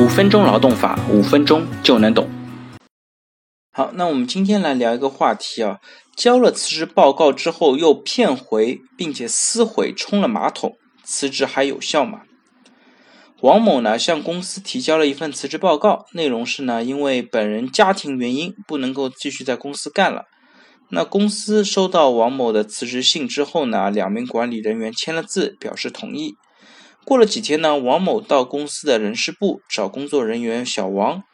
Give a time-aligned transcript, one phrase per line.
[0.00, 2.26] 五分钟劳动法，五分钟就能懂。
[3.70, 5.78] 好，那我们今天来聊一个话题啊，
[6.16, 10.72] 交了辞职报告之后又骗回并且撕毁冲了马桶，
[11.04, 12.22] 辞职还有效吗？
[13.42, 20.22] 王某呢向公司提交了一份辞职报告，内容是呢，因为本人家庭原因不能够继续在公司干了。
[20.88, 26.36] 那公司收到王某的辞职信之后呢，两名管理人员签了字表示同意。
[27.10, 31.24] 过了几天呢，王某到公司的人事部找工作人员小王，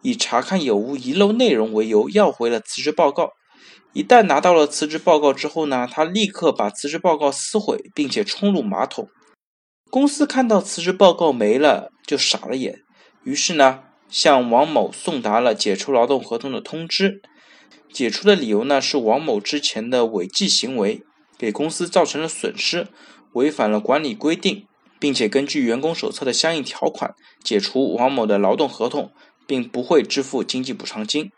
[0.00, 3.30] 以查看有无遗漏内容为由要回了辞职报告。
[3.92, 9.08] 一旦拿到了辞职报告之后呢，他立刻把辞职报告撕毁，并且冲入马桶。
[9.90, 12.82] 公司看到辞职报告没了，就傻了眼，
[13.24, 17.20] 于是呢，向王某送达了解除劳动合同的通知。
[17.92, 21.02] 解除的理由呢，是王某之前的违纪行为
[21.36, 22.86] 给公司造成了损失，
[23.32, 29.12] 违反了管理规定，并且根据员工手册的相应条款解除王某的劳动合同，
[29.46, 31.30] 并不会支付经济补偿金。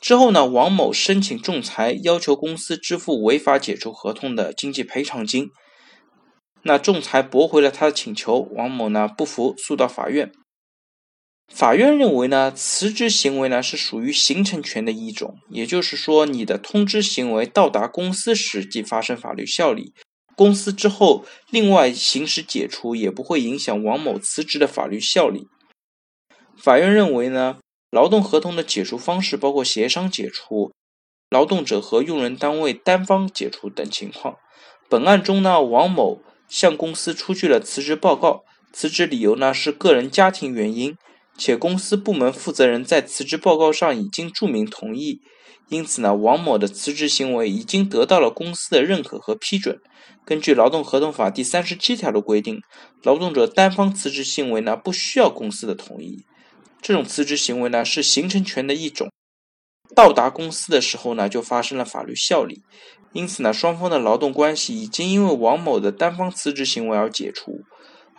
[0.00, 5.50] 之后呢，王某申请仲裁，要求公司支付违法解除合同的经济赔偿金。
[6.62, 10.30] 那仲裁驳回了他的请求，王某呢不服，诉到法院。
[11.52, 19.92] 法院认为呢，辞职行为呢是属于形成权的一种，也就是说，你的通知行为到达公司时即发生法律效力，
[20.40, 25.48] 公司之后另外行使解除也不会影响王某辞职的法律效力。
[26.56, 27.58] 法院认为呢，
[27.90, 30.72] 劳动合同的解除方式包括协商解除、
[31.28, 34.36] 劳动者和用人单位单方解除等情况。
[34.88, 36.22] 本案中呢，王某。
[36.48, 40.96] 向公司出具了辞职报告，辞职理由呢是个人家庭原因，
[41.40, 45.22] 且公司部门负责人在辞职报告上已经注明同意，
[45.70, 49.80] 因此呢，王某的辞职行为已经得到了公司的认可和批准。
[50.26, 52.60] 根据劳动合同法第三十七条的规定，
[53.02, 56.26] 劳动者单方辞职行为呢不需要公司的同意，
[56.82, 59.08] 这种辞职行为呢是形成权的一种。
[59.96, 62.60] 到达公司的时候呢，就发生了法律效力，
[63.14, 67.62] 因此呢，双方的劳动关系已经因为王某的单方辞职行为而解除，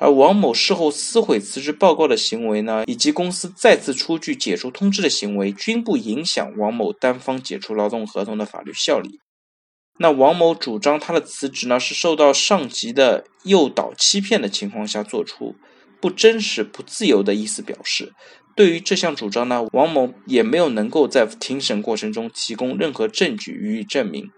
[0.01, 9.19] 而王某事后撕毁辞职报告的行为呢，以及公司再次出具解除通知的行为，均不影响王某单方解除劳动合同的法律效力。
[9.99, 15.55] 那王某主张他的辞职呢，是受到上级的诱导、欺骗的情况下做出，
[16.01, 18.11] 不真实、不自由的意思表示。
[18.55, 24.31] 对于这项主张呢，王某也没有能够在庭审过程中提供任何证据予以证明。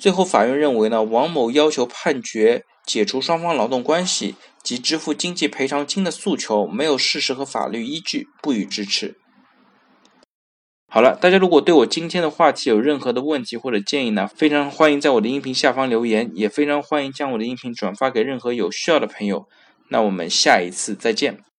[0.00, 9.18] 最后，法院认为呢，王某要求判决解除双方劳动关系及支付经济赔偿金的诉求没有事实和法律依据，不予支持。
[10.88, 19.46] 好了，大家如果对我今天的话题有任何的问题或者建议呢，非常欢迎在我的音频下方留言，也非常欢迎将我的音频转发给任何有需要的朋友。
[19.90, 21.49] 那我们下一次再见。